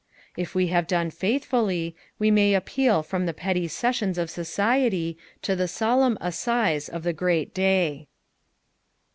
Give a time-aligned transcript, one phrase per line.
[0.35, 1.93] If we have done faithfullv,.
[2.17, 7.13] we may appeal from the petty sessions of society to the solemn assize of the
[7.13, 8.07] great day.